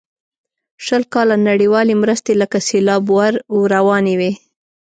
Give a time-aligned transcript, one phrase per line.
[0.85, 3.33] شل کاله نړیوالې مرستې لکه سیلاب ور
[3.73, 4.31] روانې وې.